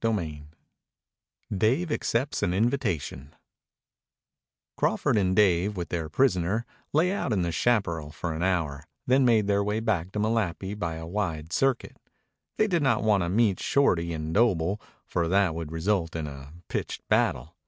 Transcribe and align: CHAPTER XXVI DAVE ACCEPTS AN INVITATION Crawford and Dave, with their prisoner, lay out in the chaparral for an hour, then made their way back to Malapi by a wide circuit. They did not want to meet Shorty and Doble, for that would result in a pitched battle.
CHAPTER 0.03 0.17
XXVI 0.23 0.43
DAVE 1.55 1.91
ACCEPTS 1.91 2.41
AN 2.41 2.53
INVITATION 2.55 3.35
Crawford 4.75 5.15
and 5.15 5.35
Dave, 5.35 5.77
with 5.77 5.89
their 5.89 6.09
prisoner, 6.09 6.65
lay 6.91 7.11
out 7.11 7.31
in 7.31 7.43
the 7.43 7.51
chaparral 7.51 8.09
for 8.11 8.33
an 8.33 8.41
hour, 8.41 8.87
then 9.05 9.25
made 9.25 9.45
their 9.45 9.63
way 9.63 9.79
back 9.79 10.11
to 10.13 10.19
Malapi 10.19 10.73
by 10.73 10.95
a 10.95 11.05
wide 11.05 11.53
circuit. 11.53 11.97
They 12.57 12.65
did 12.65 12.81
not 12.81 13.03
want 13.03 13.21
to 13.21 13.29
meet 13.29 13.59
Shorty 13.59 14.11
and 14.11 14.33
Doble, 14.33 14.81
for 15.05 15.27
that 15.27 15.53
would 15.53 15.71
result 15.71 16.15
in 16.15 16.25
a 16.25 16.51
pitched 16.67 17.07
battle. 17.07 17.55